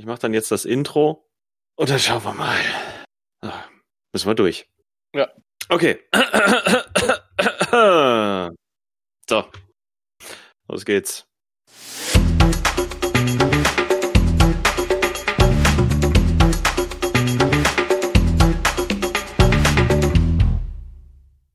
[0.00, 1.28] Ich mache dann jetzt das Intro
[1.74, 2.60] und dann schauen wir mal.
[3.40, 3.64] Ah,
[4.12, 4.68] müssen wir durch.
[5.12, 5.28] Ja.
[5.68, 5.98] Okay.
[9.28, 9.44] so.
[10.68, 11.26] Los geht's.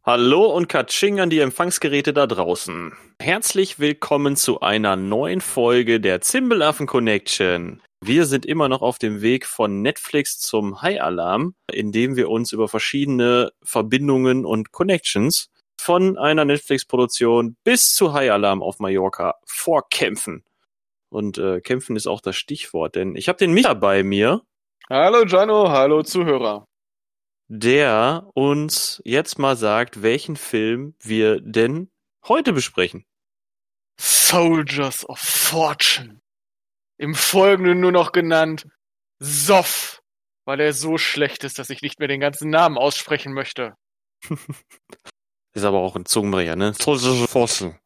[0.05, 2.91] Hallo und Katsching an die Empfangsgeräte da draußen.
[3.21, 7.81] Herzlich willkommen zu einer neuen Folge der Zimbelaffen Connection.
[8.05, 12.51] Wir sind immer noch auf dem Weg von Netflix zum High Alarm, indem wir uns
[12.51, 20.43] über verschiedene Verbindungen und Connections von einer Netflix-Produktion bis zu High Alarm auf Mallorca vorkämpfen.
[21.09, 24.41] Und äh, kämpfen ist auch das Stichwort, denn ich habe den Micha bei mir.
[24.89, 26.67] Hallo Jano, hallo Zuhörer
[27.55, 31.91] der uns jetzt mal sagt, welchen Film wir denn
[32.27, 33.05] heute besprechen.
[33.99, 36.22] Soldiers of Fortune.
[36.97, 38.67] Im Folgenden nur noch genannt
[39.19, 40.01] Soff,
[40.45, 43.75] weil er so schlecht ist, dass ich nicht mehr den ganzen Namen aussprechen möchte.
[45.53, 46.73] ist aber auch ein Zungenbrecher, ne?
[46.73, 47.79] Soldiers of Fortune.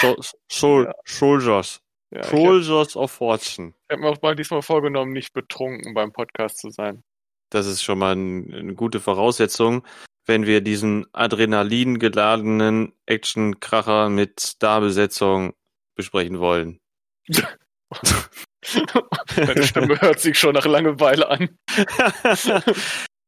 [0.00, 0.16] So,
[0.50, 0.94] so, ja.
[1.04, 1.80] Soldiers.
[2.10, 3.74] Ja, Soldiers of Fortune.
[3.88, 7.02] Ich habe mir auch mal diesmal vorgenommen, nicht betrunken beim Podcast zu sein.
[7.50, 9.84] Das ist schon mal ein, eine gute Voraussetzung,
[10.24, 15.54] wenn wir diesen Adrenalin geladenen Action-Kracher mit Starbesetzung
[15.94, 16.80] besprechen wollen.
[19.36, 21.58] Meine Stimme hört sich schon nach Langeweile an.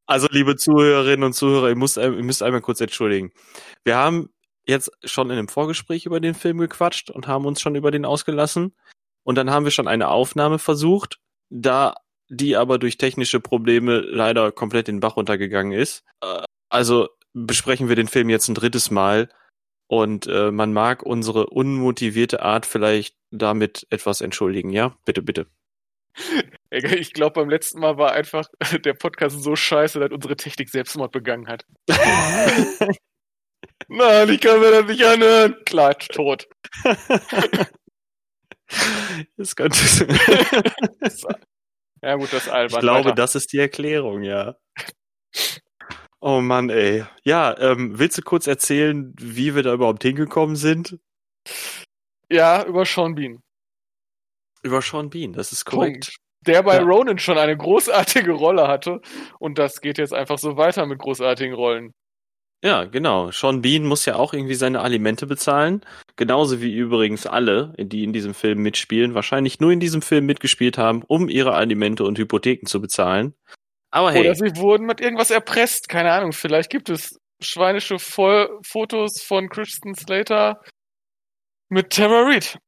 [0.07, 3.33] also, liebe Zuhörerinnen und Zuhörer, ihr müsst, ihr müsst einmal kurz entschuldigen.
[3.85, 4.31] Wir haben
[4.67, 8.05] jetzt schon in einem Vorgespräch über den Film gequatscht und haben uns schon über den
[8.05, 8.75] ausgelassen.
[9.23, 11.19] Und dann haben wir schon eine Aufnahme versucht.
[11.51, 11.95] Da
[12.29, 16.05] die aber durch technische Probleme leider komplett den Bach runtergegangen ist.
[16.23, 19.29] Äh, also besprechen wir den Film jetzt ein drittes Mal
[19.89, 24.97] und äh, man mag unsere unmotivierte Art vielleicht damit etwas entschuldigen, ja?
[25.05, 25.47] Bitte, bitte.
[26.71, 28.49] Ich glaube, beim letzten Mal war einfach
[28.85, 31.65] der Podcast so scheiße, dass unsere Technik Selbstmord begangen hat.
[33.89, 35.57] Nein, ich kann mir das nicht anhören.
[35.65, 36.47] Klatsch, tot.
[39.37, 39.79] das könnte
[42.03, 42.79] Ja, gut, das ist albern.
[42.79, 43.15] Ich glaube, weiter.
[43.15, 44.57] das ist die Erklärung, ja.
[46.21, 47.05] Oh Mann, ey.
[47.23, 50.99] Ja, ähm, willst du kurz erzählen, wie wir da überhaupt hingekommen sind?
[52.29, 53.41] Ja, über Sean Bean.
[54.63, 56.07] Über Sean Bean, das ist korrekt.
[56.07, 56.17] Punkt.
[56.47, 56.83] Der bei ja.
[56.83, 59.01] Ronan schon eine großartige Rolle hatte
[59.39, 61.93] und das geht jetzt einfach so weiter mit großartigen Rollen.
[62.65, 63.31] Ja, genau.
[63.31, 65.83] Sean Bean muss ja auch irgendwie seine Alimente bezahlen.
[66.17, 70.77] Genauso wie übrigens alle, die in diesem Film mitspielen, wahrscheinlich nur in diesem Film mitgespielt
[70.77, 73.35] haben, um ihre Alimente und Hypotheken zu bezahlen.
[73.91, 74.21] Aber hey.
[74.21, 75.89] Oder sie wurden mit irgendwas erpresst.
[75.89, 76.33] Keine Ahnung.
[76.33, 80.61] Vielleicht gibt es schweinische Voll Fotos von Christian Slater
[81.69, 82.59] mit Tara Reid.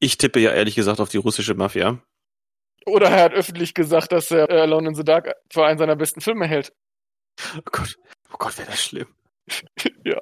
[0.00, 2.02] Ich tippe ja ehrlich gesagt auf die russische Mafia.
[2.86, 6.20] Oder er hat öffentlich gesagt, dass er Alone in the Dark für einen seiner besten
[6.20, 6.72] Filme hält.
[7.56, 7.96] Oh Gott,
[8.32, 9.06] oh Gott, wäre das schlimm.
[10.04, 10.20] ja.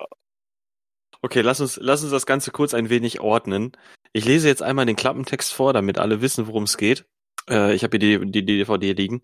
[1.22, 3.72] Okay, lass uns, lass uns das Ganze kurz ein wenig ordnen.
[4.12, 7.04] Ich lese jetzt einmal den Klappentext vor, damit alle wissen, worum es geht.
[7.48, 9.22] Äh, ich habe hier die, die, die DVD liegen.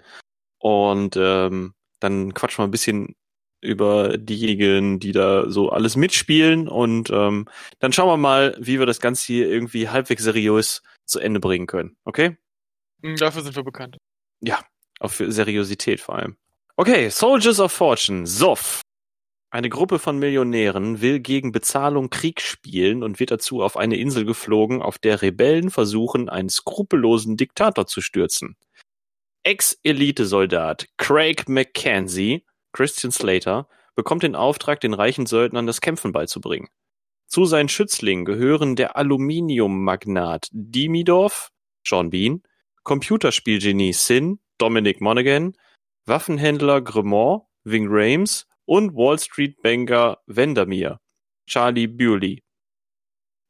[0.67, 3.15] Und ähm, dann quatschen wir ein bisschen
[3.61, 6.67] über diejenigen, die da so alles mitspielen.
[6.67, 11.21] Und ähm, dann schauen wir mal, wie wir das Ganze hier irgendwie halbwegs seriös zu
[11.21, 11.97] Ende bringen können.
[12.05, 12.37] Okay?
[13.01, 13.97] Hm, dafür sind wir bekannt.
[14.41, 14.59] Ja,
[14.99, 16.37] auf Seriosität vor allem.
[16.77, 18.81] Okay, Soldiers of Fortune, SOF.
[19.51, 24.25] Eine Gruppe von Millionären will gegen Bezahlung Krieg spielen und wird dazu auf eine Insel
[24.25, 28.57] geflogen, auf der Rebellen versuchen, einen skrupellosen Diktator zu stürzen.
[29.47, 36.69] Ex-Elite-Soldat Craig McKenzie, Christian Slater, bekommt den Auftrag, den reichen Söldnern das Kämpfen beizubringen.
[37.29, 41.51] Zu seinen Schützlingen gehören der Aluminiummagnat Dimidorf,
[41.87, 42.43] Sean Bean,
[42.83, 45.53] Computerspielgenie Sin, Dominic Monaghan,
[46.07, 50.99] Waffenhändler Gremont, Ving Rhames und Wall Street Banker Vandermeer,
[51.49, 52.43] Charlie Bewley.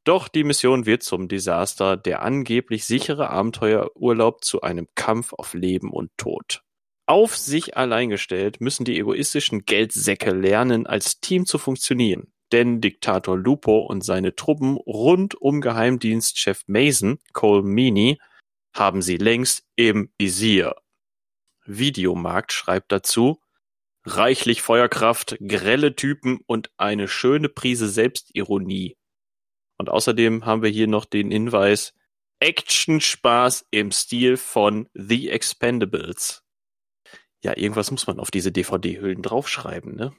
[0.07, 5.91] Doch die Mission wird zum Desaster, der angeblich sichere Abenteuerurlaub zu einem Kampf auf Leben
[5.91, 6.63] und Tod.
[7.07, 12.31] Auf sich allein gestellt müssen die egoistischen Geldsäcke lernen, als Team zu funktionieren.
[12.53, 18.17] Denn Diktator Lupo und seine Truppen rund um Geheimdienstchef Mason, Cole Meany,
[18.73, 20.75] haben sie längst im Visier.
[21.65, 23.41] Videomarkt schreibt dazu,
[24.05, 28.95] reichlich Feuerkraft, grelle Typen und eine schöne Prise Selbstironie.
[29.77, 31.93] Und außerdem haben wir hier noch den Hinweis,
[32.39, 36.43] Action-Spaß im Stil von The Expendables.
[37.43, 40.13] Ja, irgendwas muss man auf diese DVD-Hüllen draufschreiben, ne?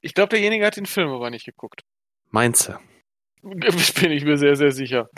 [0.00, 1.82] Ich glaube, derjenige hat den Film aber nicht geguckt.
[2.30, 2.78] Meinst du?
[3.42, 5.08] Bin ich mir sehr, sehr sicher.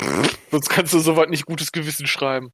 [0.51, 2.53] Sonst kannst du soweit nicht gutes Gewissen schreiben.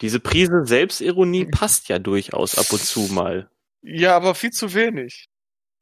[0.00, 3.48] Diese Prise Selbstironie passt ja durchaus ab und zu mal.
[3.82, 5.28] Ja, aber viel zu wenig.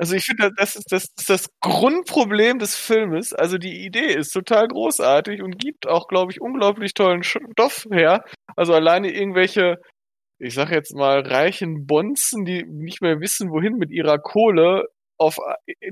[0.03, 3.33] Also ich finde, das ist das, ist das Grundproblem des Filmes.
[3.33, 8.25] Also die Idee ist total großartig und gibt auch, glaube ich, unglaublich tollen Stoff her.
[8.57, 9.77] Also alleine irgendwelche,
[10.41, 14.87] ich sag jetzt mal, reichen Bonzen, die nicht mehr wissen, wohin mit ihrer Kohle,
[15.19, 15.39] auf,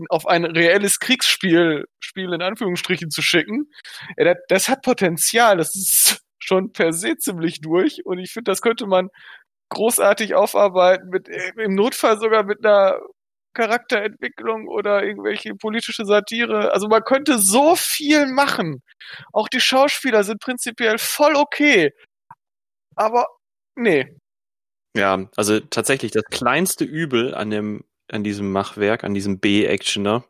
[0.08, 3.66] auf ein reelles Kriegsspiel, Spiel in Anführungsstrichen zu schicken.
[4.16, 5.56] Ja, das, das hat Potenzial.
[5.56, 8.04] Das ist schon per se ziemlich durch.
[8.04, 9.06] Und ich finde, das könnte man
[9.68, 12.98] großartig aufarbeiten, mit im Notfall sogar mit einer
[13.52, 16.72] Charakterentwicklung oder irgendwelche politische Satire.
[16.72, 18.82] Also man könnte so viel machen.
[19.32, 21.92] Auch die Schauspieler sind prinzipiell voll okay.
[22.94, 23.26] Aber
[23.76, 24.16] nee.
[24.96, 30.24] Ja, also tatsächlich das kleinste Übel an dem, an diesem Machwerk, an diesem B-Actioner,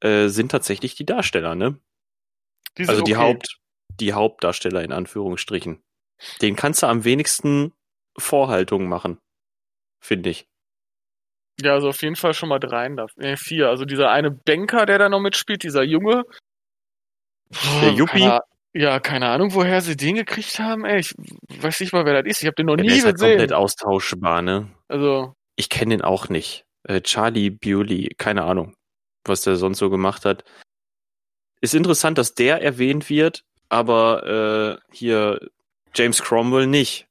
[0.00, 1.80] äh, sind tatsächlich die Darsteller, ne?
[2.76, 3.22] Die also die okay.
[3.22, 3.58] Haupt,
[4.00, 5.82] die Hauptdarsteller in Anführungsstrichen.
[6.42, 7.72] Den kannst du am wenigsten
[8.16, 9.18] Vorhaltungen machen,
[10.00, 10.48] finde ich.
[11.60, 13.06] Ja, also auf jeden Fall schon mal dreien da.
[13.16, 13.68] Nee, vier.
[13.68, 16.24] Also dieser eine Banker, der da noch mitspielt, dieser Junge.
[17.82, 18.20] Der Yuppie.
[18.20, 18.40] Keine,
[18.74, 20.84] ja, keine Ahnung, woher sie den gekriegt haben.
[20.84, 21.14] Ey, ich
[21.62, 22.42] weiß nicht mal, wer das ist.
[22.42, 23.30] Ich habe den noch ja, nie der ist halt gesehen.
[23.30, 24.68] komplett austauschbar, ne?
[24.88, 25.34] Also.
[25.56, 26.64] Ich kenne den auch nicht.
[26.84, 28.74] Äh, Charlie Bewley, keine Ahnung,
[29.24, 30.44] was der sonst so gemacht hat.
[31.60, 35.40] Ist interessant, dass der erwähnt wird, aber äh, hier
[35.94, 37.08] James Cromwell nicht.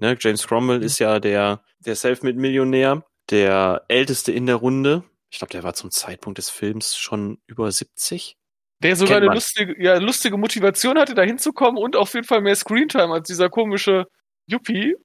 [0.00, 0.16] Ne?
[0.18, 5.04] James Cromwell ist ja der, der Selfmade-Millionär, der älteste in der Runde.
[5.30, 8.36] Ich glaube, der war zum Zeitpunkt des Films schon über 70.
[8.82, 12.56] Der sogar eine lustige, ja, lustige Motivation hatte, da hinzukommen und auf jeden Fall mehr
[12.56, 14.06] Screentime als dieser komische
[14.46, 14.96] Yuppie.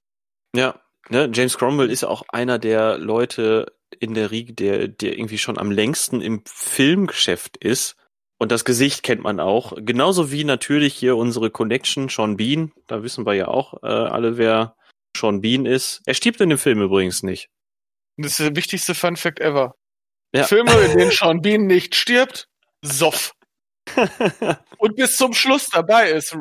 [0.54, 0.80] Ja,
[1.10, 5.58] ne, James Cromwell ist auch einer der Leute in der Riege, der, der irgendwie schon
[5.58, 7.96] am längsten im Filmgeschäft ist.
[8.38, 9.74] Und das Gesicht kennt man auch.
[9.76, 12.72] Genauso wie natürlich hier unsere Connection, Sean Bean.
[12.86, 14.76] Da wissen wir ja auch äh, alle, wer
[15.16, 16.02] Sean Bean ist.
[16.06, 17.48] Er stirbt in dem Film übrigens nicht.
[18.16, 19.74] Das ist der wichtigste Fun Fact ever.
[20.34, 20.44] Ja.
[20.44, 22.48] Filme, in denen Sean Bean nicht stirbt,
[22.82, 23.32] Soff.
[24.78, 26.36] Und bis zum Schluss dabei ist.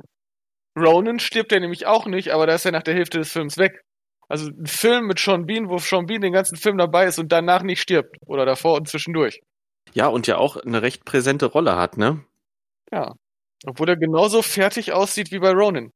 [0.77, 3.57] Ronan stirbt er nämlich auch nicht, aber da ist er nach der Hälfte des Films
[3.57, 3.81] weg.
[4.27, 7.31] Also ein Film mit Sean Bean, wo Sean Bean den ganzen Film dabei ist und
[7.31, 8.17] danach nicht stirbt.
[8.25, 9.41] Oder davor und zwischendurch.
[9.93, 12.25] Ja, und ja auch eine recht präsente Rolle hat, ne?
[12.91, 13.13] Ja.
[13.65, 15.91] Obwohl er genauso fertig aussieht wie bei Ronan.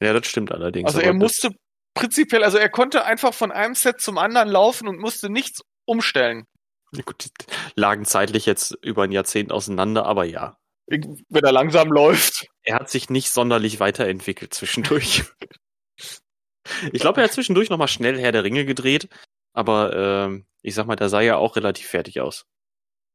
[0.00, 0.86] Ja, das stimmt allerdings.
[0.86, 1.50] Also er musste
[1.94, 6.46] prinzipiell, also er konnte einfach von einem Set zum anderen laufen und musste nichts umstellen.
[6.92, 7.30] Ja, gut, die
[7.74, 10.56] lagen zeitlich jetzt über ein Jahrzehnt auseinander, aber ja.
[10.86, 12.48] Wenn er langsam läuft.
[12.62, 15.24] Er hat sich nicht sonderlich weiterentwickelt zwischendurch.
[16.92, 19.08] ich glaube, er hat zwischendurch nochmal schnell Herr der Ringe gedreht,
[19.52, 22.44] aber äh, ich sag mal, da sah ja auch relativ fertig aus.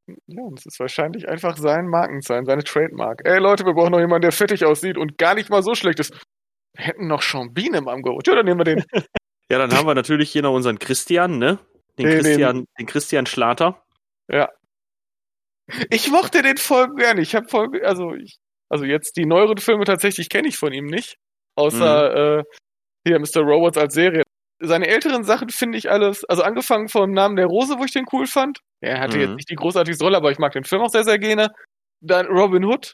[0.08, 3.22] Ja, das ist wahrscheinlich einfach sein Markenzeichen, seine Trademark.
[3.26, 6.00] Ey Leute, wir brauchen noch jemanden, der fettig aussieht und gar nicht mal so schlecht
[6.00, 6.14] ist.
[6.76, 8.28] Hätten noch Sean Bean im Angebot.
[8.28, 8.84] Ja, dann nehmen wir den.
[9.50, 11.60] ja, dann haben wir natürlich hier noch unseren Christian, ne?
[11.98, 13.84] Den, den Christian, den, den Christian Schlater.
[14.28, 14.50] Ja.
[15.90, 17.22] Ich mochte den voll gerne.
[17.22, 18.38] Ich habe voll, also ich,
[18.70, 21.18] also jetzt die neueren Filme tatsächlich kenne ich von ihm nicht.
[21.56, 22.40] Außer mhm.
[22.42, 22.44] äh,
[23.08, 23.42] hier Mr.
[23.42, 24.24] Robots als Serie.
[24.60, 28.06] Seine älteren Sachen finde ich alles, also angefangen vom Namen der Rose, wo ich den
[28.12, 28.60] cool fand.
[28.82, 29.24] Er hatte mhm.
[29.24, 31.50] jetzt nicht die großartigste Rolle, aber ich mag den Film auch sehr, sehr gerne.
[32.02, 32.94] Dann Robin Hood,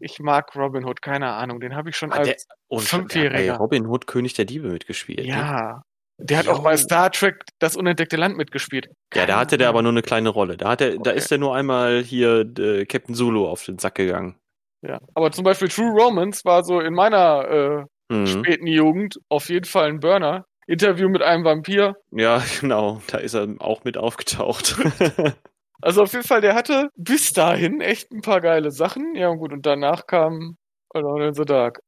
[0.00, 3.56] ich mag Robin Hood, keine Ahnung, den habe ich schon ah, als Fünfjähriger.
[3.56, 5.20] Robin Hood, König der Diebe mitgespielt.
[5.20, 5.26] Ne?
[5.26, 5.72] Ja.
[5.76, 5.82] Ne?
[6.18, 6.52] Der hat jo.
[6.52, 8.88] auch bei Star Trek das unentdeckte Land mitgespielt.
[9.10, 10.56] Keine ja, da hatte der aber nur eine kleine Rolle.
[10.56, 11.00] Da hat er, okay.
[11.02, 14.36] da ist er nur einmal hier äh, Captain Zulu auf den Sack gegangen.
[14.82, 18.26] Ja, aber zum Beispiel True Romance war so in meiner äh, mhm.
[18.26, 20.46] späten Jugend auf jeden Fall ein Burner.
[20.66, 21.96] Interview mit einem Vampir.
[22.10, 23.02] Ja, genau.
[23.08, 24.76] Da ist er auch mit aufgetaucht.
[25.80, 29.14] Also auf jeden Fall, der hatte bis dahin echt ein paar geile Sachen.
[29.14, 30.56] Ja, gut, und danach kam
[30.94, 31.80] Alone in the Dark.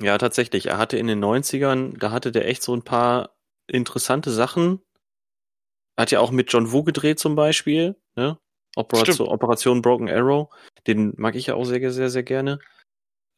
[0.00, 0.66] Ja, tatsächlich.
[0.66, 3.30] Er hatte in den 90ern, da hatte der echt so ein paar
[3.66, 4.80] interessante Sachen.
[5.96, 8.38] Hat ja auch mit John Woo gedreht zum Beispiel, ne?
[8.74, 10.48] Operation, Operation Broken Arrow.
[10.86, 12.58] Den mag ich ja auch sehr, sehr, sehr gerne.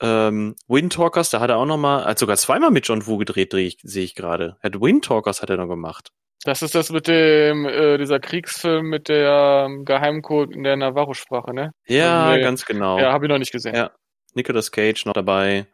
[0.00, 3.52] Ähm, Windtalkers, da hat er auch nochmal, hat sogar zweimal mit John Woo gedreht,
[3.83, 4.57] sehe ich gerade.
[4.62, 6.12] Hat Windtalkers hat er noch gemacht.
[6.42, 11.54] Das ist das mit dem, äh, dieser Kriegsfilm mit der ähm, Geheimcode in der Navarro-Sprache,
[11.54, 11.72] ne?
[11.86, 12.98] Ja, also, ganz genau.
[12.98, 13.74] Ja, habe ich noch nicht gesehen.
[13.74, 13.92] Ja.
[14.34, 15.66] Nicolas Cage noch dabei.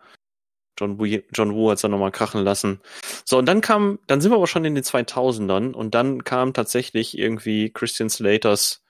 [0.78, 2.80] John Woo, John Woo hat's dann nochmal krachen lassen.
[3.24, 6.52] So, und dann kam, dann sind wir aber schon in den 2000ern und dann kam
[6.52, 8.82] tatsächlich irgendwie Christian Slaters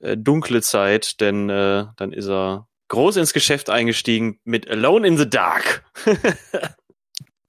[0.00, 5.18] äh, dunkle Zeit, denn äh, dann ist er groß ins Geschäft eingestiegen mit Alone in
[5.18, 5.84] the Dark.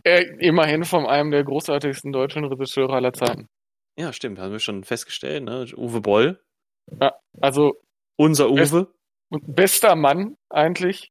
[0.03, 3.47] Äh, immerhin von einem der großartigsten deutschen Regisseure aller Zeiten.
[3.97, 5.65] Ja, stimmt, haben wir schon festgestellt, ne?
[5.75, 6.41] Uwe Boll.
[6.99, 7.73] Ja, also.
[8.17, 8.59] Unser Uwe.
[8.59, 8.75] Best,
[9.29, 11.09] bester Mann, eigentlich.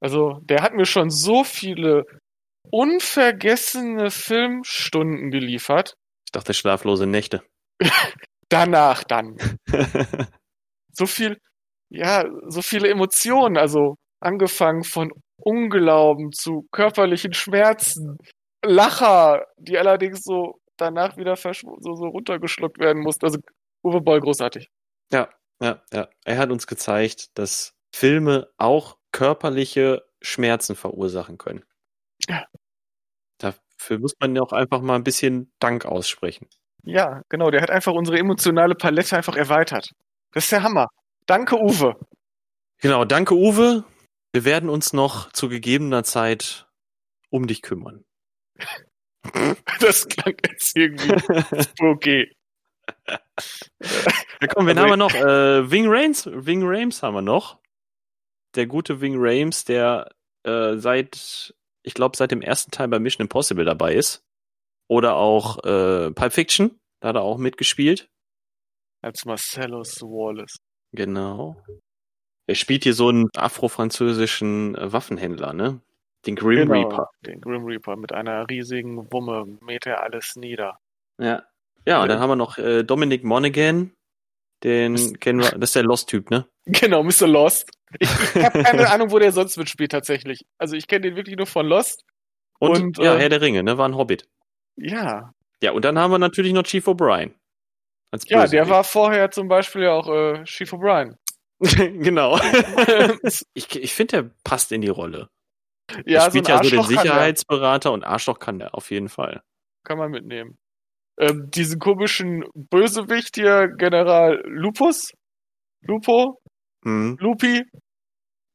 [0.00, 2.04] Also, der hat mir schon so viele
[2.70, 5.94] unvergessene Filmstunden geliefert.
[6.26, 7.42] Ich dachte schlaflose Nächte.
[8.48, 9.36] Danach dann.
[10.92, 11.38] So viel,
[11.88, 18.18] ja, so viele Emotionen, also angefangen von Unglauben zu körperlichen Schmerzen,
[18.64, 23.24] Lacher, die allerdings so danach wieder so, so runtergeschluckt werden mussten.
[23.24, 23.38] Also
[23.82, 24.68] Uwe Boll großartig.
[25.12, 25.28] Ja,
[25.62, 26.08] ja, ja.
[26.24, 31.64] Er hat uns gezeigt, dass Filme auch körperliche Schmerzen verursachen können.
[32.28, 32.44] Ja.
[33.38, 36.48] Dafür muss man ja auch einfach mal ein bisschen Dank aussprechen.
[36.82, 37.50] Ja, genau.
[37.50, 39.90] Der hat einfach unsere emotionale Palette einfach erweitert.
[40.32, 40.88] Das ist der Hammer.
[41.26, 41.96] Danke, Uwe.
[42.80, 43.84] Genau, danke, Uwe.
[44.32, 46.68] Wir werden uns noch zu gegebener Zeit
[47.30, 48.04] um dich kümmern.
[49.80, 51.12] Das klang jetzt irgendwie
[51.82, 52.32] okay.
[53.10, 55.14] Ja, komm, wen Also haben wir noch?
[55.14, 57.60] Äh, Wing Rames, Wing Rames haben wir noch.
[58.56, 60.10] Der gute Wing Rames, der
[60.44, 64.24] äh, seit, ich glaube, seit dem ersten Teil bei Mission Impossible dabei ist.
[64.88, 68.10] Oder auch äh, Pulp Fiction, da hat er auch mitgespielt.
[69.02, 70.56] Als Marcellus Wallace.
[70.92, 71.62] Genau.
[72.50, 75.80] Er spielt hier so einen afro-französischen äh, Waffenhändler, ne?
[76.26, 77.10] Den Grim Genau, Reaper.
[77.24, 80.80] Den Grim Reaper mit einer riesigen Wumme mäht er alles nieder.
[81.16, 81.44] Ja.
[81.86, 83.92] Ja, und dann haben wir noch äh, Dominic Monaghan.
[84.64, 86.44] Den kennen wir, das ist der Lost-Typ, ne?
[86.66, 87.28] Genau, Mr.
[87.28, 87.70] Lost.
[88.00, 90.44] Ich, ich habe keine Ahnung, wo der sonst mitspielt tatsächlich.
[90.58, 92.04] Also ich kenne den wirklich nur von Lost.
[92.58, 93.78] Und, Und, ja, äh, Herr der Ringe, ne?
[93.78, 94.28] War ein Hobbit.
[94.74, 95.32] Ja.
[95.62, 97.30] Ja, und dann haben wir natürlich noch Chief O'Brien.
[98.26, 101.14] Ja, der war vorher zum Beispiel ja auch äh, Chief O'Brien.
[102.02, 102.38] genau.
[103.54, 105.28] ich ich finde, der passt in die Rolle.
[106.06, 106.82] ja, er spielt ein ja so den.
[106.84, 109.42] Sicherheitsberater und Arschloch kann der auf jeden Fall.
[109.84, 110.58] Kann man mitnehmen.
[111.18, 115.12] Ähm, diesen komischen Bösewicht hier, General Lupus.
[115.82, 116.40] Lupo?
[116.82, 117.16] Mhm.
[117.20, 117.62] Lupi?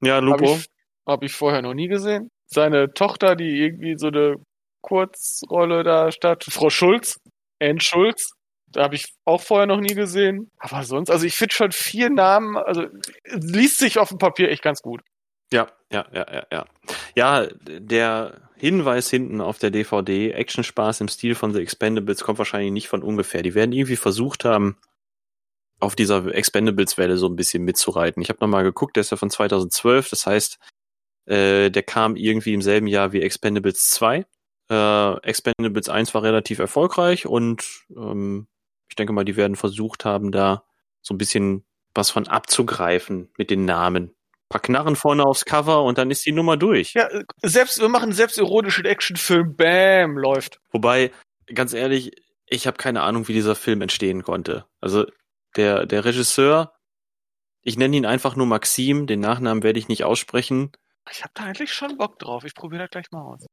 [0.02, 0.56] Ja, Habe Lupo.
[0.56, 0.68] ich,
[1.08, 2.30] hab ich vorher noch nie gesehen.
[2.48, 4.36] Seine Tochter, die irgendwie so eine
[4.82, 6.46] Kurzrolle da statt.
[6.50, 7.20] Frau Schulz.
[7.60, 8.35] Anne Schulz.
[8.76, 10.52] Da habe ich auch vorher noch nie gesehen.
[10.58, 12.86] Aber sonst, also ich finde schon vier Namen, also
[13.26, 15.02] liest sich auf dem Papier echt ganz gut.
[15.52, 16.66] Ja, ja, ja, ja, ja.
[17.16, 22.72] Ja, der Hinweis hinten auf der DVD, Actionspaß im Stil von The Expendables, kommt wahrscheinlich
[22.72, 23.44] nicht von ungefähr.
[23.44, 24.78] Die werden irgendwie versucht haben,
[25.80, 28.22] auf dieser Expendables-Welle so ein bisschen mitzureiten.
[28.22, 30.60] Ich habe nochmal geguckt, der ist ja von 2012, das heißt,
[31.26, 34.26] äh, der kam irgendwie im selben Jahr wie Expendables 2.
[34.70, 38.48] Äh, Expendables 1 war relativ erfolgreich und ähm,
[38.90, 40.64] ich denke mal, die werden versucht haben, da
[41.02, 44.14] so ein bisschen was von abzugreifen mit den Namen.
[44.50, 46.94] Paar Knarren vorne aufs Cover und dann ist die Nummer durch.
[46.94, 47.10] Ja,
[47.42, 50.60] selbst, wir machen einen selbstironischen Actionfilm, bam, läuft.
[50.72, 51.12] Wobei,
[51.54, 52.12] ganz ehrlich,
[52.46, 54.66] ich habe keine Ahnung, wie dieser Film entstehen konnte.
[54.82, 55.06] Also
[55.56, 56.74] der, der Regisseur,
[57.64, 60.72] ich nenne ihn einfach nur Maxim, den Nachnamen werde ich nicht aussprechen.
[61.12, 62.44] Ich habe da eigentlich schon Bock drauf.
[62.44, 63.46] Ich probiere das gleich mal aus.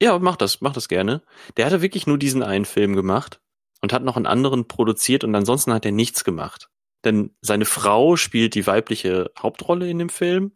[0.00, 1.22] Ja, mach das, mach das gerne.
[1.56, 3.40] Der hatte wirklich nur diesen einen Film gemacht
[3.80, 6.68] und hat noch einen anderen produziert und ansonsten hat er nichts gemacht.
[7.04, 10.52] Denn seine Frau spielt die weibliche Hauptrolle in dem Film.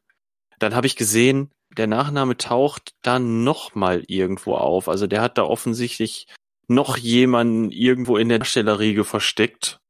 [0.59, 4.89] Dann habe ich gesehen, der Nachname taucht dann noch mal irgendwo auf.
[4.89, 6.27] Also der hat da offensichtlich
[6.69, 9.81] noch jemanden irgendwo in der Darstellerriege versteckt.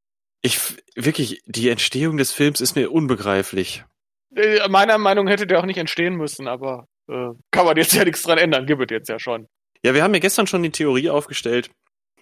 [0.43, 0.59] Ich
[0.95, 3.85] wirklich, die Entstehung des Films ist mir unbegreiflich.
[4.35, 8.05] Äh, Meiner Meinung hätte der auch nicht entstehen müssen, aber äh, kann man jetzt ja
[8.05, 8.67] nichts dran ändern.
[8.67, 9.47] Gibt es jetzt ja schon.
[9.85, 11.71] Ja, wir haben ja gestern schon die Theorie aufgestellt.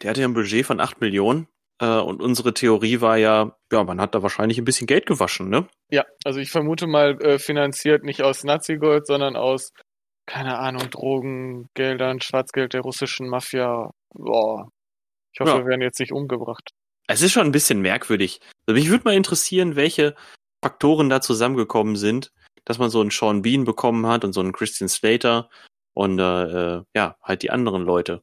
[0.03, 1.47] Der hatte ja ein Budget von 8 Millionen.
[1.81, 5.49] Äh, und unsere Theorie war ja, ja, man hat da wahrscheinlich ein bisschen Geld gewaschen,
[5.49, 5.67] ne?
[5.91, 9.73] Ja, also ich vermute mal äh, finanziert nicht aus Nazi-Gold, sondern aus,
[10.27, 13.91] keine Ahnung, Drogen, Geldern, Schwarzgeld der russischen Mafia.
[14.15, 14.69] Boah.
[15.33, 15.59] Ich hoffe, Ja.
[15.59, 16.71] wir werden jetzt nicht umgebracht.
[17.07, 18.41] Es ist schon ein bisschen merkwürdig.
[18.67, 20.15] Also mich würde mal interessieren, welche
[20.63, 22.31] Faktoren da zusammengekommen sind,
[22.65, 25.49] dass man so einen Sean Bean bekommen hat und so einen Christian Slater
[25.95, 28.23] und äh, äh, ja, halt die anderen Leute.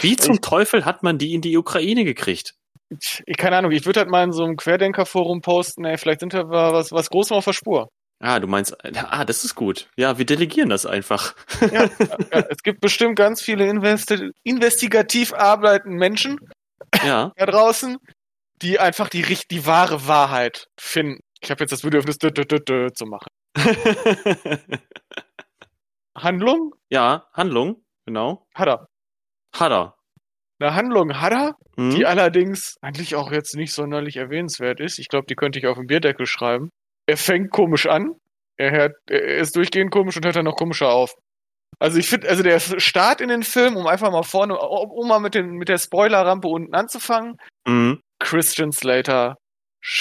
[0.00, 2.54] Wie zum Ich- Teufel hat man die in die Ukraine gekriegt?
[2.88, 6.34] Ich, keine Ahnung, ich würde halt mal in so einem Querdenker-Forum posten, ey, vielleicht sind
[6.34, 7.88] da was, was Großes auf der Spur.
[8.20, 9.88] Ah, du meinst, ah, das ist gut.
[9.96, 11.34] Ja, wir delegieren das einfach.
[11.60, 16.38] Ja, ja, es gibt bestimmt ganz viele investi investigativ arbeitenden Menschen
[17.04, 17.98] Ja, da draußen,
[18.62, 21.20] die einfach die, die wahre Wahrheit finden.
[21.42, 23.28] Ich habe jetzt das Bedürfnis, dö, dö, dö, dö, zu machen.
[26.16, 26.72] Handlung?
[26.88, 28.46] ja, Handlung, genau.
[28.54, 28.88] Hat er.
[29.58, 29.94] Hat er.
[30.58, 31.90] Eine Handlung hat er, Hm?
[31.90, 34.98] die allerdings eigentlich auch jetzt nicht sonderlich erwähnenswert ist.
[34.98, 36.70] Ich glaube, die könnte ich auf dem Bierdeckel schreiben.
[37.06, 38.14] Er fängt komisch an.
[38.58, 41.14] Er, hört, er ist durchgehend komisch und hört dann noch komischer auf.
[41.78, 45.20] Also ich finde, also der Start in den Film, um einfach mal vorne, um, mal
[45.20, 47.36] mit, den, mit der Spoilerrampe unten anzufangen.
[47.66, 48.00] Mhm.
[48.18, 49.36] Christian Slater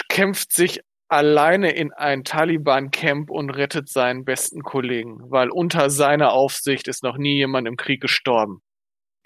[0.08, 6.88] kämpft sich alleine in ein Taliban-Camp und rettet seinen besten Kollegen, weil unter seiner Aufsicht
[6.88, 8.62] ist noch nie jemand im Krieg gestorben.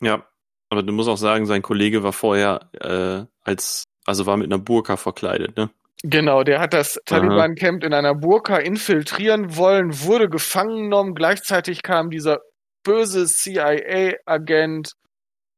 [0.01, 0.25] Ja,
[0.69, 4.61] aber du musst auch sagen, sein Kollege war vorher äh, als, also war mit einer
[4.61, 5.69] Burka verkleidet, ne?
[6.03, 11.13] Genau, der hat das Taliban-Camp in einer Burka infiltrieren wollen, wurde gefangen genommen.
[11.13, 12.39] Gleichzeitig kam dieser
[12.83, 14.93] böse CIA-Agent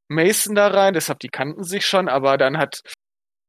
[0.07, 2.81] Mason da rein, deshalb die kannten sich schon, aber dann hat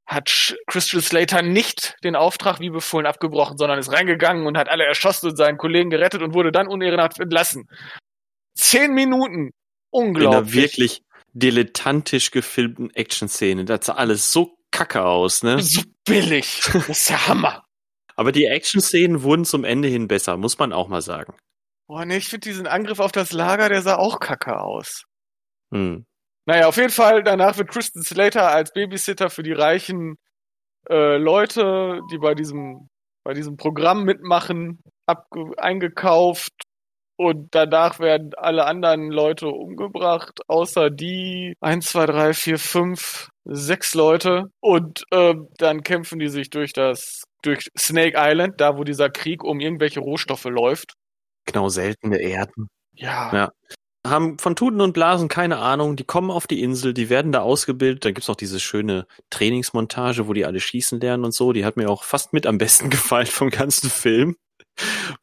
[0.07, 4.85] hat Crystal Slater nicht den Auftrag wie befohlen abgebrochen, sondern ist reingegangen und hat alle
[4.85, 7.67] erschossen und seinen Kollegen gerettet und wurde dann unehrenhaft entlassen.
[8.55, 9.53] Zehn Minuten.
[9.93, 10.25] Unglaublich.
[10.25, 11.03] In einer wirklich
[11.35, 13.65] dilettantisch gefilmten Action-Szene.
[13.65, 15.61] Das sah alles so kacke aus, ne?
[15.61, 16.61] So billig.
[16.73, 17.65] Das ist der Hammer.
[18.17, 21.35] Aber die Action-Szenen wurden zum Ende hin besser, muss man auch mal sagen.
[21.87, 25.05] Boah, ne, ich finde diesen Angriff auf das Lager, der sah auch kacke aus.
[25.73, 26.07] Hm.
[26.47, 30.17] Naja, auf jeden Fall, danach wird Kristen Slater als Babysitter für die reichen
[30.89, 32.89] äh, Leute, die bei diesem,
[33.25, 34.81] bei diesem Programm mitmachen,
[35.57, 36.53] eingekauft
[37.17, 43.95] und danach werden alle anderen Leute umgebracht, außer die eins, zwei, drei, vier, fünf, sechs
[43.95, 44.45] Leute.
[44.61, 49.45] Und äh, dann kämpfen die sich durch das, durch Snake Island, da wo dieser Krieg
[49.45, 50.95] um irgendwelche Rohstoffe läuft.
[51.45, 52.69] Genau, seltene Erden.
[52.95, 53.33] Ja.
[53.33, 53.53] ja
[54.07, 57.43] haben von Tuten und Blasen keine Ahnung, die kommen auf die Insel, die werden da
[57.43, 61.65] ausgebildet, da gibt's auch diese schöne Trainingsmontage, wo die alle schießen lernen und so, die
[61.65, 64.37] hat mir auch fast mit am besten gefallen vom ganzen Film,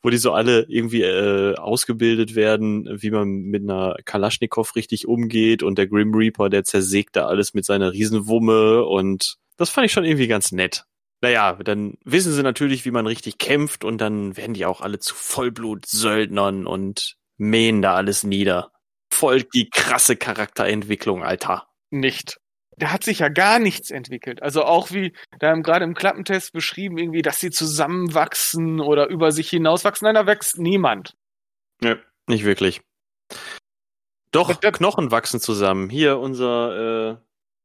[0.01, 5.63] wo die so alle irgendwie äh, ausgebildet werden, wie man mit einer Kalaschnikow richtig umgeht
[5.63, 9.91] und der Grim Reaper, der zersägt da alles mit seiner Riesenwumme und das fand ich
[9.91, 10.85] schon irgendwie ganz nett.
[11.21, 14.99] Naja, dann wissen sie natürlich, wie man richtig kämpft und dann werden die auch alle
[14.99, 18.71] zu Vollblut-Söldnern und mähen da alles nieder.
[19.11, 21.67] Voll die krasse Charakterentwicklung, Alter.
[21.89, 22.39] Nicht.
[22.79, 24.41] Der hat sich ja gar nichts entwickelt.
[24.41, 29.49] Also auch wie da gerade im Klappentest beschrieben, irgendwie, dass sie zusammenwachsen oder über sich
[29.49, 30.05] hinauswachsen.
[30.05, 31.15] Nein, da wächst niemand.
[31.81, 32.81] Ja, nicht wirklich.
[34.31, 35.89] Doch, der, Knochen wachsen zusammen.
[35.89, 37.17] Hier unser, äh,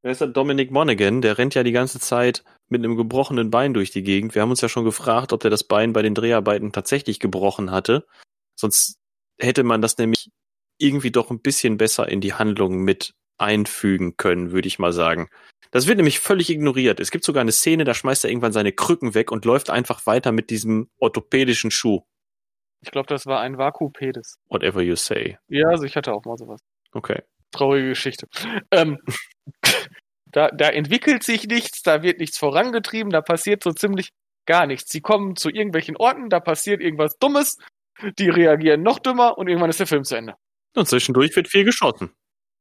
[0.03, 0.29] wer ist der?
[0.29, 4.35] Dominic Monaghan, der rennt ja die ganze Zeit mit einem gebrochenen Bein durch die Gegend.
[4.35, 7.71] Wir haben uns ja schon gefragt, ob der das Bein bei den Dreharbeiten tatsächlich gebrochen
[7.71, 8.07] hatte.
[8.57, 8.99] Sonst
[9.39, 10.31] hätte man das nämlich
[10.79, 15.29] irgendwie doch ein bisschen besser in die Handlung mit einfügen können, würde ich mal sagen.
[15.71, 17.01] Das wird nämlich völlig ignoriert.
[17.01, 20.07] Es gibt sogar eine Szene, da schmeißt er irgendwann seine Krücken weg und läuft einfach
[20.07, 22.03] weiter mit diesem orthopädischen Schuh.
[22.81, 24.37] Ich glaube, das war ein Vakupedes.
[24.49, 25.39] Whatever you say.
[25.49, 26.61] Ja, also ich hatte auch mal sowas.
[26.93, 27.23] Okay.
[27.51, 28.29] Traurige Geschichte.
[28.71, 28.99] Ähm,
[30.27, 34.11] da, da entwickelt sich nichts, da wird nichts vorangetrieben, da passiert so ziemlich
[34.47, 34.93] gar nichts.
[34.93, 37.57] Sie kommen zu irgendwelchen Orten, da passiert irgendwas Dummes
[38.19, 40.35] die reagieren noch dümmer und irgendwann ist der Film zu Ende.
[40.75, 42.11] Und zwischendurch wird viel geschossen.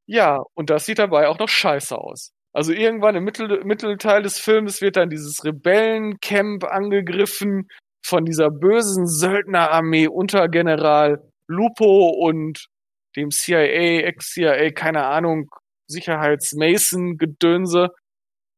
[0.07, 2.31] Ja, und das sieht dabei auch noch scheiße aus.
[2.53, 7.67] Also irgendwann im Mittel, Mittelteil des Films wird dann dieses Rebellencamp angegriffen
[8.05, 12.67] von dieser bösen Söldnerarmee unter General Lupo und
[13.15, 15.49] dem CIA, Ex-CIA, keine Ahnung,
[15.87, 17.89] Sicherheitsmason-Gedönse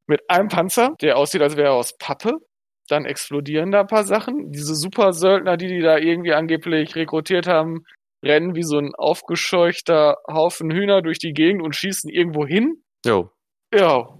[0.08, 2.34] mit einem Panzer, der aussieht, als wäre er aus Pappe
[2.88, 4.51] dann explodieren da ein paar Sachen.
[4.51, 7.84] Diese Super-Söldner, die die da irgendwie angeblich rekrutiert haben,
[8.25, 12.83] rennen wie so ein aufgescheuchter Haufen Hühner durch die Gegend und schießen irgendwo hin.
[13.05, 13.29] Jo.
[13.73, 14.19] Ja.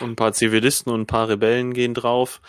[0.00, 2.40] Und ein paar Zivilisten und ein paar Rebellen gehen drauf.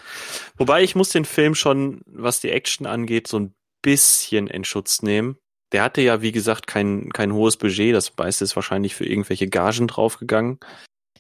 [0.56, 5.02] Wobei ich muss den Film schon, was die Action angeht, so ein bisschen in Schutz
[5.02, 5.38] nehmen.
[5.74, 7.96] Der hatte ja, wie gesagt, kein, kein hohes Budget.
[7.96, 10.60] Das meiste ist wahrscheinlich für irgendwelche Gagen draufgegangen.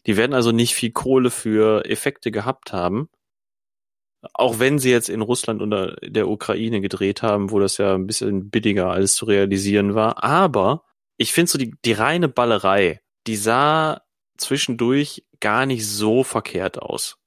[0.05, 3.09] Die werden also nicht viel Kohle für Effekte gehabt haben.
[4.33, 8.07] Auch wenn sie jetzt in Russland oder der Ukraine gedreht haben, wo das ja ein
[8.07, 10.23] bisschen billiger alles zu realisieren war.
[10.23, 10.85] Aber
[11.17, 14.01] ich finde so die, die reine Ballerei, die sah
[14.37, 17.17] zwischendurch gar nicht so verkehrt aus.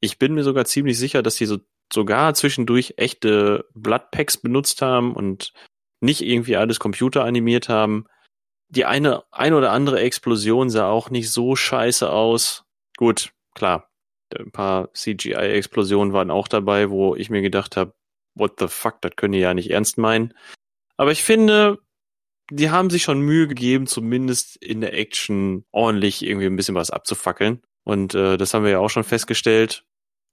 [0.00, 1.58] Ich bin mir sogar ziemlich sicher, dass die so
[1.92, 5.52] sogar zwischendurch echte Bloodpacks benutzt haben und
[6.00, 8.06] nicht irgendwie alles computeranimiert haben.
[8.68, 12.64] Die eine, eine oder andere Explosion sah auch nicht so scheiße aus.
[12.96, 13.88] Gut, klar,
[14.34, 17.94] ein paar CGI-Explosionen waren auch dabei, wo ich mir gedacht habe,
[18.34, 20.34] what the fuck, das können die ja nicht ernst meinen.
[20.96, 21.78] Aber ich finde,
[22.50, 26.90] die haben sich schon Mühe gegeben, zumindest in der Action ordentlich irgendwie ein bisschen was
[26.90, 27.62] abzufackeln.
[27.84, 29.84] Und äh, das haben wir ja auch schon festgestellt.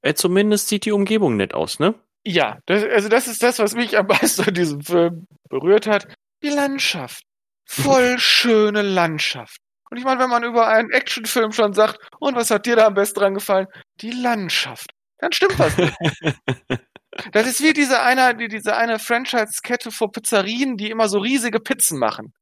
[0.01, 1.95] Äh, zumindest sieht die Umgebung nett aus, ne?
[2.25, 6.08] Ja, das, also das ist das, was mich am meisten an diesem Film berührt hat.
[6.41, 7.23] Die Landschaft.
[7.65, 9.60] Voll schöne Landschaft.
[9.93, 12.88] Und ich meine, wenn man über einen Actionfilm schon sagt, und was hat dir da
[12.88, 13.67] am besten dran gefallen?
[14.01, 14.89] Die Landschaft.
[15.19, 15.93] Dann stimmt was nicht.
[17.32, 21.60] das ist wie diese eine, die, diese eine Franchise-Kette vor Pizzerien, die immer so riesige
[21.60, 22.34] Pizzen machen.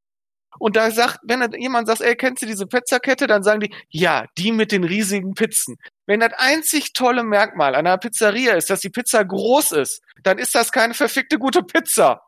[0.59, 4.27] Und da sagt, wenn jemand sagt, ey, kennst du diese Pizzakette, dann sagen die, ja,
[4.37, 5.75] die mit den riesigen Pizzen.
[6.05, 10.55] Wenn das einzig tolle Merkmal einer Pizzeria ist, dass die Pizza groß ist, dann ist
[10.55, 12.21] das keine verfickte gute Pizza.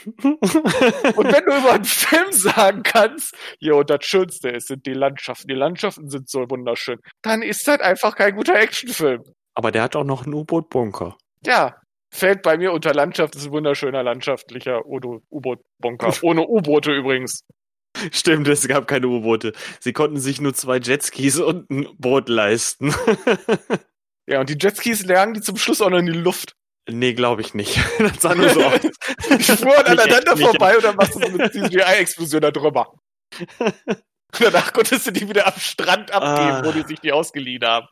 [0.04, 5.48] Und wenn du über einen Film sagen kannst, jo, das Schönste ist, sind die Landschaften.
[5.48, 6.98] Die Landschaften sind so wunderschön.
[7.22, 9.22] Dann ist das einfach kein guter Actionfilm.
[9.54, 11.16] Aber der hat auch noch einen U-Boot-Bunker.
[11.44, 11.76] Ja,
[12.12, 16.12] fällt bei mir unter Landschaft, ist ein wunderschöner landschaftlicher U-Boot-Bunker.
[16.22, 17.42] Ohne U-Boote übrigens.
[18.12, 19.52] Stimmt, es gab keine U-Boote.
[19.80, 22.94] Sie konnten sich nur zwei Jetskis und ein Boot leisten.
[24.26, 26.54] ja, und die Jetskis lagen die zum Schluss auch noch in die Luft.
[26.88, 27.78] Nee, glaube ich nicht.
[27.98, 28.80] Das sah nur so aus.
[28.80, 32.94] die fuhren aneinander vorbei und dann machst du so eine CGI-Explosion da drüber.
[34.38, 36.64] Danach konntest du die wieder am Strand abgeben, ah.
[36.64, 37.88] wo die sich die ausgeliehen haben.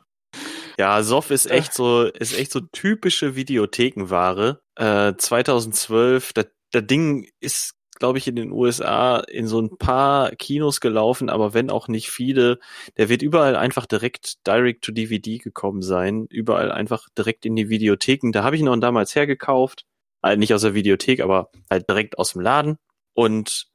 [0.77, 4.61] Ja, Soff ist echt so, ist echt so typische Videothekenware.
[4.75, 10.31] Äh, 2012, das, das Ding ist glaube ich, in den USA in so ein paar
[10.31, 12.59] Kinos gelaufen, aber wenn auch nicht viele.
[12.97, 17.69] Der wird überall einfach direkt direct to DVD gekommen sein, überall einfach direkt in die
[17.69, 18.31] Videotheken.
[18.31, 19.85] Da habe ich ihn noch damals hergekauft,
[20.21, 22.77] halt nicht aus der Videothek, aber halt direkt aus dem Laden.
[23.13, 23.67] Und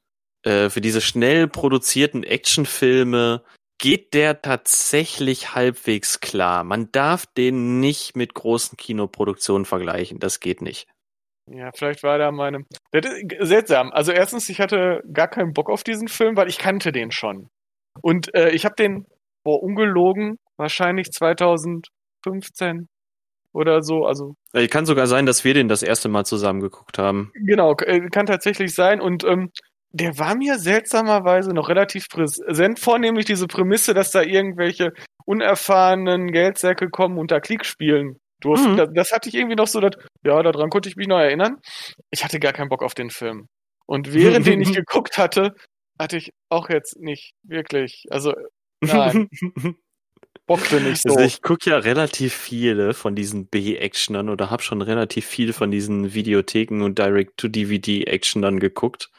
[0.43, 3.43] äh, für diese schnell produzierten Actionfilme
[3.77, 6.63] geht der tatsächlich halbwegs klar.
[6.63, 10.19] Man darf den nicht mit großen Kinoproduktionen vergleichen.
[10.19, 10.87] Das geht nicht.
[11.47, 12.65] Ja, vielleicht war da meine.
[12.91, 13.91] Das ist seltsam.
[13.91, 17.49] Also erstens, ich hatte gar keinen Bock auf diesen Film, weil ich kannte den schon.
[18.01, 19.05] Und äh, ich habe den,
[19.43, 22.87] boah, ungelogen, wahrscheinlich 2015
[23.53, 24.05] oder so.
[24.05, 27.31] Also äh, kann sogar sein, dass wir den das erste Mal zusammen geguckt haben.
[27.33, 29.01] Genau, äh, kann tatsächlich sein.
[29.01, 29.51] Und ähm,
[29.91, 34.93] der war mir seltsamerweise noch relativ präsent, vornehmlich diese Prämisse, dass da irgendwelche
[35.25, 38.73] unerfahrenen Geldsäcke kommen und da Klick spielen durften.
[38.73, 38.77] Mhm.
[38.77, 41.57] Das, das, hatte ich irgendwie noch so, dass, ja, daran konnte ich mich noch erinnern.
[42.11, 43.47] Ich hatte gar keinen Bock auf den Film.
[43.85, 45.55] Und während den ich geguckt hatte,
[45.99, 48.33] hatte ich auch jetzt nicht wirklich, also
[48.81, 49.29] nein.
[50.47, 51.09] Bockte nicht so.
[51.09, 55.71] Also ich gucke ja relativ viele von diesen B-Actionern oder habe schon relativ viel von
[55.71, 59.09] diesen Videotheken und Direct-to-DVD-Actionern geguckt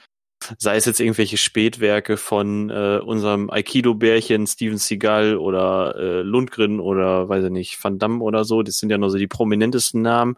[0.59, 7.29] sei es jetzt irgendwelche Spätwerke von äh, unserem Aikido-Bärchen Steven Seagal oder äh, Lundgren oder
[7.29, 10.37] weiß ich nicht, Van Damme oder so, das sind ja nur so die prominentesten Namen.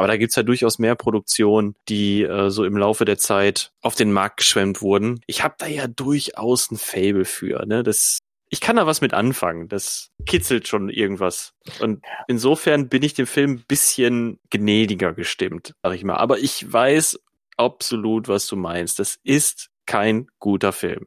[0.00, 3.96] Aber da gibt's ja durchaus mehr Produktionen, die äh, so im Laufe der Zeit auf
[3.96, 5.20] den Markt geschwemmt wurden.
[5.26, 7.66] Ich habe da ja durchaus ein Fable für.
[7.66, 7.82] Ne?
[7.82, 8.18] Das,
[8.48, 9.68] ich kann da was mit anfangen.
[9.68, 11.52] Das kitzelt schon irgendwas.
[11.80, 16.16] Und insofern bin ich dem Film ein bisschen gnädiger gestimmt, sag ich mal.
[16.16, 17.20] Aber ich weiß
[17.60, 18.98] absolut, was du meinst.
[18.98, 21.06] Das ist kein guter Film.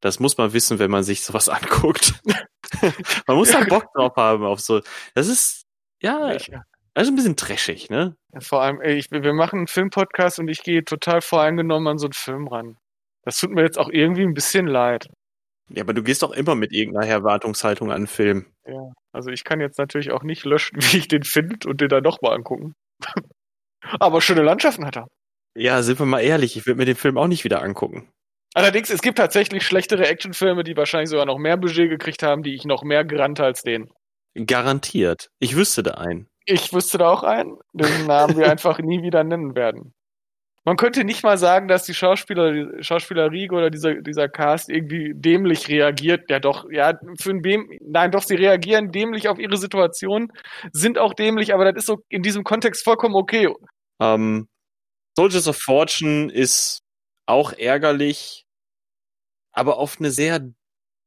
[0.00, 2.14] Das muss man wissen, wenn man sich sowas anguckt.
[3.26, 4.80] man muss da Bock drauf haben auf so.
[5.14, 5.64] Das ist
[6.02, 6.36] ja,
[6.94, 8.16] also ein bisschen trashig, ne?
[8.32, 11.98] Ja, vor allem, ey, ich, wir machen einen Filmpodcast und ich gehe total voreingenommen an
[11.98, 12.76] so einen Film ran.
[13.24, 15.08] Das tut mir jetzt auch irgendwie ein bisschen leid.
[15.70, 18.46] Ja, aber du gehst doch immer mit irgendeiner Erwartungshaltung an einen Film.
[18.66, 21.88] Ja, also ich kann jetzt natürlich auch nicht löschen, wie ich den finde und den
[21.88, 22.74] dann nochmal angucken.
[23.98, 25.06] aber schöne Landschaften hat er.
[25.54, 28.08] Ja, sind wir mal ehrlich, ich würde mir den Film auch nicht wieder angucken.
[28.54, 32.54] Allerdings, es gibt tatsächlich schlechtere Actionfilme, die wahrscheinlich sogar noch mehr Budget gekriegt haben, die
[32.54, 33.90] ich noch mehr gerannte als den.
[34.34, 35.30] Garantiert.
[35.38, 36.28] Ich wüsste da einen.
[36.44, 39.94] Ich wüsste da auch einen, den Namen wir einfach nie wieder nennen werden.
[40.64, 45.12] Man könnte nicht mal sagen, dass die Schauspieler, die Schauspielerriege oder dieser, dieser Cast irgendwie
[45.12, 46.30] dämlich reagiert.
[46.30, 50.30] Ja, doch, ja, für ein Däm nein, doch, sie reagieren dämlich auf ihre Situation,
[50.72, 53.52] sind auch dämlich, aber das ist so in diesem Kontext vollkommen okay.
[54.00, 54.46] Ähm,
[55.16, 56.80] Soldiers of Fortune ist
[57.26, 58.46] auch ärgerlich,
[59.52, 60.52] aber auf eine sehr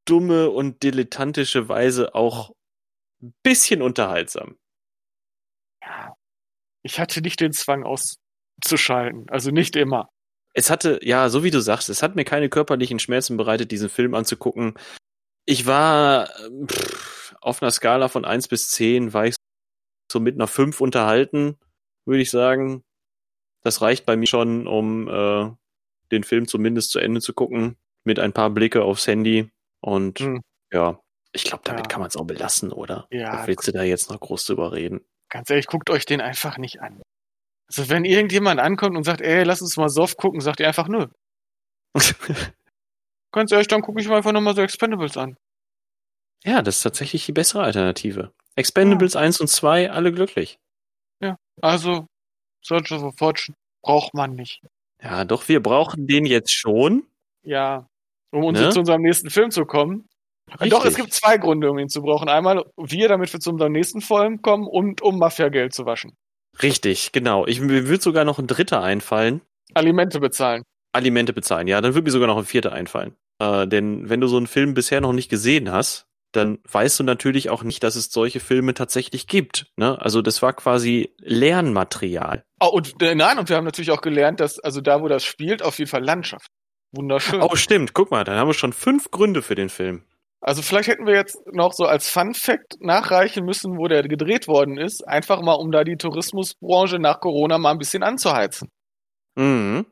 [0.06, 2.52] dumme und dilettantische Weise auch
[3.22, 4.56] ein bisschen unterhaltsam.
[5.82, 6.14] Ja.
[6.82, 10.08] Ich hatte nicht den Zwang auszuschalten, also nicht immer.
[10.54, 13.90] Es hatte, ja, so wie du sagst, es hat mir keine körperlichen Schmerzen bereitet, diesen
[13.90, 14.74] Film anzugucken.
[15.44, 16.28] Ich war
[16.66, 19.34] pff, auf einer Skala von eins bis zehn war ich
[20.10, 21.58] so mit einer fünf unterhalten,
[22.06, 22.84] würde ich sagen.
[23.66, 25.50] Das reicht bei mir schon, um äh,
[26.12, 29.50] den Film zumindest zu Ende zu gucken, mit ein paar Blicke aufs Handy.
[29.80, 30.40] Und hm.
[30.72, 31.00] ja,
[31.32, 31.88] ich glaube, damit ja.
[31.88, 33.08] kann man es auch belassen, oder?
[33.10, 33.32] Ja.
[33.32, 35.00] Was willst du da jetzt noch groß drüber reden?
[35.30, 37.02] Ganz ehrlich, guckt euch den einfach nicht an.
[37.66, 40.86] Also wenn irgendjemand ankommt und sagt, ey, lass uns mal Soft gucken, sagt ihr einfach
[40.86, 41.08] nö.
[43.32, 45.36] Ganz ehrlich, dann gucke ich mir einfach nochmal so Expendables an.
[46.44, 48.32] Ja, das ist tatsächlich die bessere Alternative.
[48.54, 49.22] Expendables ja.
[49.22, 50.60] 1 und 2, alle glücklich.
[51.20, 52.06] Ja, also
[52.66, 54.60] Soldiers of Fortune braucht man nicht.
[55.02, 57.06] Ja, doch, wir brauchen den jetzt schon.
[57.42, 57.88] Ja,
[58.32, 58.70] um uns ne?
[58.70, 60.08] zu unserem nächsten Film zu kommen.
[60.50, 60.70] Richtig.
[60.70, 62.28] Doch, es gibt zwei Gründe, um ihn zu brauchen.
[62.28, 66.16] Einmal wir, damit wir zu unserem nächsten Film kommen und um Mafia-Geld zu waschen.
[66.62, 67.46] Richtig, genau.
[67.46, 69.42] Ich, mir würde sogar noch ein dritter einfallen.
[69.74, 70.62] Alimente bezahlen.
[70.92, 73.14] Alimente bezahlen, ja, dann würde mir sogar noch ein vierter einfallen.
[73.38, 76.05] Äh, denn wenn du so einen Film bisher noch nicht gesehen hast,
[76.36, 79.66] dann weißt du natürlich auch nicht, dass es solche Filme tatsächlich gibt.
[79.76, 80.00] Ne?
[80.00, 82.44] Also das war quasi Lernmaterial.
[82.60, 85.24] Oh, und äh, nein, und wir haben natürlich auch gelernt, dass, also da, wo das
[85.24, 86.48] spielt, auf jeden Fall Landschaft.
[86.92, 87.42] Wunderschön.
[87.42, 87.94] Oh, stimmt.
[87.94, 90.04] Guck mal, dann haben wir schon fünf Gründe für den Film.
[90.40, 94.46] Also vielleicht hätten wir jetzt noch so als Fun Fact nachreichen müssen, wo der gedreht
[94.46, 98.68] worden ist, einfach mal, um da die Tourismusbranche nach Corona mal ein bisschen anzuheizen.
[99.34, 99.86] Mhm.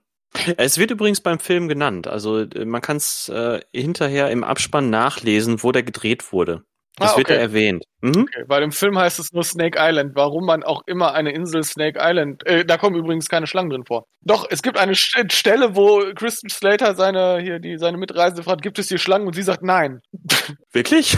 [0.57, 2.07] Es wird übrigens beim Film genannt.
[2.07, 6.65] Also äh, man kann es äh, hinterher im Abspann nachlesen, wo der gedreht wurde.
[6.97, 7.43] Das Ah, wird ja okay.
[7.43, 7.85] erwähnt.
[8.03, 8.23] Mhm.
[8.23, 10.13] Okay, weil im Film heißt es nur Snake Island.
[10.15, 12.47] Warum man auch immer eine Insel Snake Island.
[12.47, 14.07] Äh, da kommen übrigens keine Schlangen drin vor.
[14.21, 18.63] Doch, es gibt eine St Stelle, wo Christian Slater seine hier die seine Mitreisende fragt,
[18.63, 19.27] gibt es hier Schlangen?
[19.27, 20.01] Und sie sagt nein.
[20.73, 21.17] Wirklich?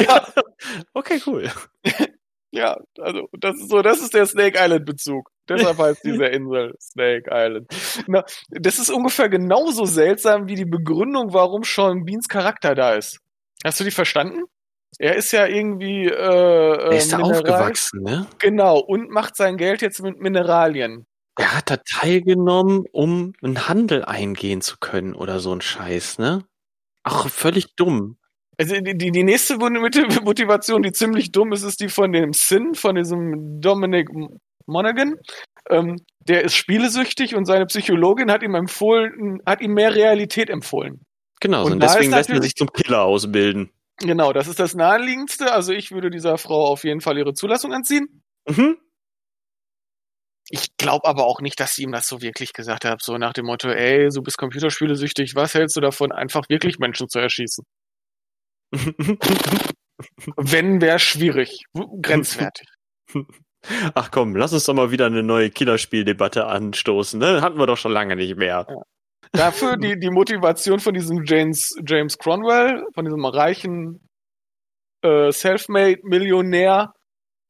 [0.00, 0.26] Ja.
[0.94, 1.50] okay, cool.
[2.50, 5.28] Ja, also das ist so, das ist der Snake Island Bezug.
[5.48, 7.66] Deshalb heißt diese Insel Snake Island.
[8.06, 13.18] Na, das ist ungefähr genauso seltsam wie die Begründung, warum Sean Beans Charakter da ist.
[13.64, 14.44] Hast du die verstanden?
[14.98, 18.26] Er ist ja irgendwie äh, Er äh, ist da Mineral- aufgewachsen, ne?
[18.38, 21.06] Genau, und macht sein Geld jetzt mit Mineralien.
[21.38, 26.44] Er hat da teilgenommen, um einen Handel eingehen zu können oder so ein Scheiß, ne?
[27.04, 28.16] Ach, völlig dumm.
[28.56, 32.74] Also die, die, nächste Mot- Motivation, die ziemlich dumm ist, ist die von dem Sin,
[32.74, 34.08] von diesem Dominic
[34.68, 35.16] Monaghan.
[35.70, 41.00] Ähm, der ist spielesüchtig und seine Psychologin hat ihm empfohlen, hat ihm mehr Realität empfohlen.
[41.40, 43.70] Genau, Und und deswegen lässt natürlich- sich zum Killer ausbilden.
[44.00, 45.52] Genau, das ist das naheliegendste.
[45.52, 48.22] Also ich würde dieser Frau auf jeden Fall ihre Zulassung entziehen.
[48.48, 48.76] Mhm.
[50.50, 53.32] Ich glaube aber auch nicht, dass sie ihm das so wirklich gesagt hat, so nach
[53.34, 57.64] dem Motto, ey, du bist computerspielesüchtig, was hältst du davon, einfach wirklich Menschen zu erschießen?
[60.36, 61.64] Wenn, wäre schwierig,
[62.02, 62.66] grenzwertig.
[63.94, 67.42] Ach komm, lass uns doch mal wieder eine neue Killerspieldebatte anstoßen, ne?
[67.42, 68.66] Hatten wir doch schon lange nicht mehr.
[69.32, 74.00] Dafür die, die Motivation von diesem James, James Cronwell, von diesem reichen
[75.02, 76.92] äh, Selfmade-Millionär,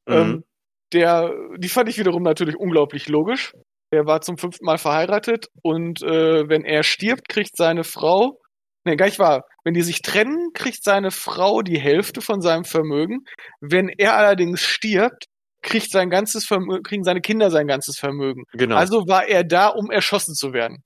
[0.09, 0.45] ähm, Mhm.
[0.93, 3.53] der, die fand ich wiederum natürlich unglaublich logisch.
[3.91, 8.39] Er war zum fünften Mal verheiratet und äh, wenn er stirbt, kriegt seine Frau,
[8.85, 12.65] ne, gar nicht wahr, wenn die sich trennen, kriegt seine Frau die Hälfte von seinem
[12.65, 13.25] Vermögen.
[13.61, 15.27] Wenn er allerdings stirbt,
[15.63, 18.45] kriegt sein ganzes Vermögen, kriegen seine Kinder sein ganzes Vermögen.
[18.53, 18.77] Genau.
[18.77, 20.83] Also war er da, um erschossen zu werden.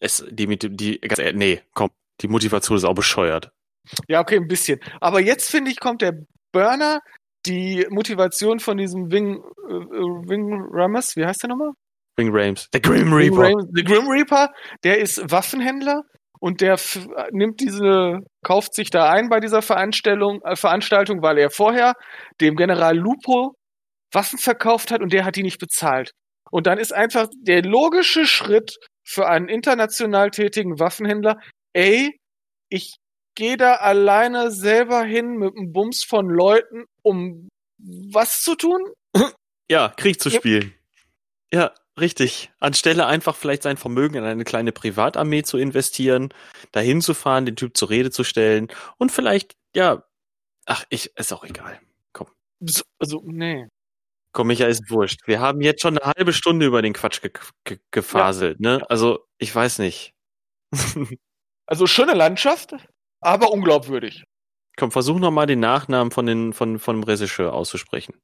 [0.00, 3.50] es, die, mit- die, ganz ehrlich, nee, komm, die Motivation ist auch bescheuert.
[4.08, 4.80] Ja, okay, ein bisschen.
[5.00, 6.14] Aber jetzt finde ich, kommt der
[6.52, 7.00] Burner,
[7.46, 9.36] die Motivation von diesem Wing,
[9.68, 11.72] äh, äh, Wing Ramus, wie heißt der nochmal?
[12.16, 12.68] Wing Rames.
[12.72, 13.44] Der Grim Reaper.
[13.44, 14.52] Ramus, der Grim Reaper,
[14.84, 16.02] der ist Waffenhändler
[16.38, 16.78] und der
[17.30, 21.94] nimmt diese, kauft sich da ein bei dieser Veranstaltung, äh, Veranstaltung, weil er vorher
[22.40, 23.54] dem General Lupo
[24.12, 26.12] Waffen verkauft hat und der hat die nicht bezahlt.
[26.50, 31.38] Und dann ist einfach der logische Schritt für einen international tätigen Waffenhändler,
[31.72, 32.18] ey,
[32.68, 32.96] ich
[33.36, 37.48] gehe da alleine selber hin mit einem Bums von Leuten, um
[37.78, 38.80] was zu tun?
[39.70, 40.74] Ja, Krieg zu spielen.
[41.52, 42.50] Ja, richtig.
[42.60, 46.30] Anstelle einfach vielleicht sein Vermögen in eine kleine Privatarmee zu investieren,
[46.72, 50.04] dahin zu fahren, den Typ zur Rede zu stellen und vielleicht, ja,
[50.66, 51.80] ach, ich, ist auch egal.
[52.62, 53.66] So- Also, nee.
[54.32, 55.20] Komm, Micha, ist wurscht.
[55.26, 57.30] Wir haben jetzt schon eine halbe Stunde über den Quatsch ge
[57.64, 58.82] ge gefaselt, ne?
[58.90, 60.14] Also, ich weiß nicht.
[61.66, 62.74] Also schöne Landschaft,
[63.20, 64.24] aber unglaubwürdig.
[64.76, 68.14] Komm, versuch noch mal den Nachnamen von, den, von, von dem Regisseur auszusprechen.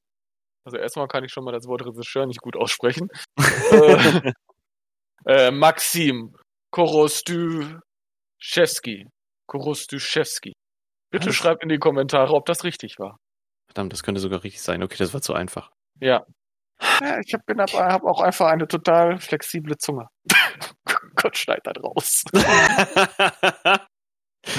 [0.67, 3.09] Also erstmal kann ich schon mal das Wort Regisseur nicht gut aussprechen.
[3.71, 4.33] äh,
[5.25, 6.35] äh, Maxim
[6.73, 9.07] Korostyszewski.
[9.47, 10.55] Korostyszewski.
[11.13, 11.37] Bitte Was?
[11.37, 13.17] schreibt in die Kommentare, ob das richtig war.
[13.69, 14.83] Verdammt, das könnte sogar richtig sein.
[14.83, 15.71] Okay, das war zu einfach.
[16.01, 16.27] Ja.
[17.01, 20.09] ja ich habe hab auch einfach eine total flexible Zunge.
[21.15, 22.25] Gott, schneid das raus.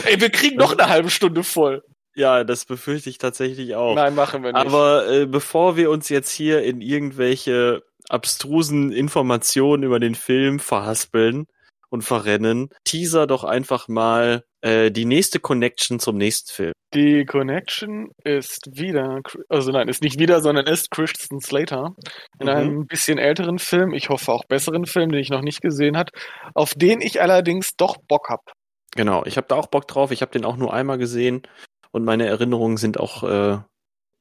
[0.06, 1.84] Ey, wir kriegen noch eine halbe Stunde voll.
[2.18, 3.96] Ja, das befürchte ich tatsächlich auch.
[3.96, 4.66] Nein, machen wir nicht.
[4.66, 11.46] Aber äh, bevor wir uns jetzt hier in irgendwelche abstrusen Informationen über den Film verhaspeln
[11.90, 16.74] und verrennen, teaser doch einfach mal äh, die nächste Connection zum nächsten Film.
[16.94, 21.96] Die Connection ist wieder, also nein, ist nicht wieder, sondern ist Christian Slater
[22.40, 22.54] in Mhm.
[22.54, 26.10] einem bisschen älteren Film, ich hoffe auch besseren Film, den ich noch nicht gesehen hat,
[26.56, 28.54] auf den ich allerdings doch Bock hab.
[28.96, 30.12] Genau, ich habe da auch Bock drauf.
[30.12, 31.44] Ich habe den auch nur einmal gesehen
[31.92, 33.60] und meine Erinnerungen sind auch, äh,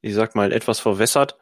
[0.01, 1.37] ich sag mal, etwas verwässert.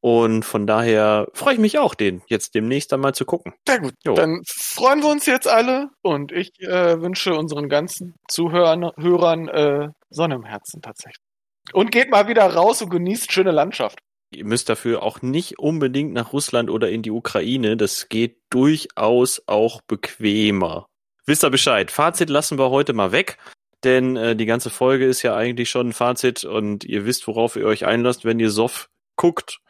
[0.00, 3.54] Und von daher freue ich mich auch, den jetzt demnächst einmal zu gucken.
[3.66, 3.94] Sehr gut.
[4.04, 4.14] Jo.
[4.14, 9.88] Dann freuen wir uns jetzt alle und ich äh, wünsche unseren ganzen Zuhörern Hörern, äh,
[10.10, 11.24] Sonne im Herzen tatsächlich.
[11.72, 13.98] Und geht mal wieder raus und genießt schöne Landschaft.
[14.30, 17.76] Ihr müsst dafür auch nicht unbedingt nach Russland oder in die Ukraine.
[17.76, 20.86] Das geht durchaus auch bequemer.
[21.26, 21.90] Wisst ihr Bescheid?
[21.90, 23.38] Fazit lassen wir heute mal weg,
[23.86, 27.56] denn äh, die ganze Folge ist ja eigentlich schon ein Fazit und ihr wisst, worauf
[27.56, 29.60] ihr euch einlasst, wenn ihr Soff guckt.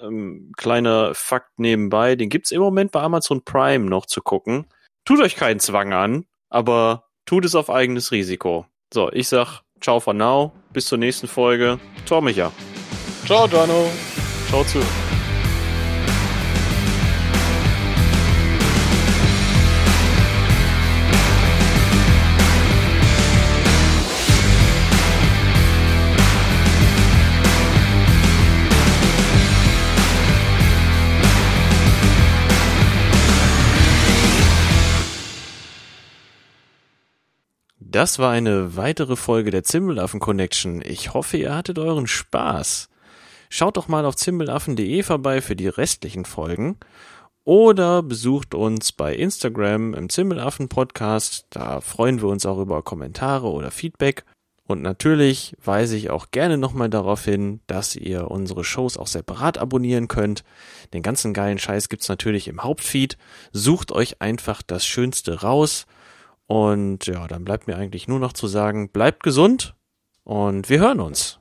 [0.00, 4.66] Ähm, kleiner Fakt nebenbei, den gibt's im Moment bei Amazon Prime noch zu gucken.
[5.04, 8.66] Tut euch keinen Zwang an, aber tut es auf eigenes Risiko.
[8.92, 11.78] So, ich sag ciao for now, bis zur nächsten Folge.
[12.06, 12.50] Ciao, Micha.
[13.26, 13.88] Ciao, Dano.
[14.48, 14.80] Ciao zu.
[37.94, 40.82] Das war eine weitere Folge der Zimbelaffen Connection.
[40.84, 42.88] Ich hoffe, ihr hattet euren Spaß.
[43.50, 46.76] Schaut doch mal auf zimbelaffen.de vorbei für die restlichen Folgen
[47.44, 51.46] oder besucht uns bei Instagram im Zimbelaffen Podcast.
[51.50, 54.24] Da freuen wir uns auch über Kommentare oder Feedback.
[54.66, 59.56] Und natürlich weise ich auch gerne nochmal darauf hin, dass ihr unsere Shows auch separat
[59.56, 60.42] abonnieren könnt.
[60.92, 63.16] Den ganzen geilen Scheiß gibt's natürlich im Hauptfeed.
[63.52, 65.86] Sucht euch einfach das Schönste raus.
[66.46, 69.74] Und ja, dann bleibt mir eigentlich nur noch zu sagen, bleibt gesund
[70.24, 71.40] und wir hören uns.